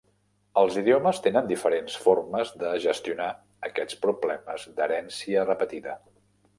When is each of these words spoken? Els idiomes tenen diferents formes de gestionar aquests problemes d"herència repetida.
Els 0.61 0.77
idiomes 0.81 1.19
tenen 1.27 1.49
diferents 1.51 1.99
formes 2.07 2.55
de 2.63 2.73
gestionar 2.87 3.29
aquests 3.71 4.03
problemes 4.09 4.69
d"herència 4.81 5.49
repetida. 5.49 6.01